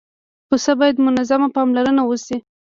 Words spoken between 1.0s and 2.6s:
منظمه پاملرنه وشي.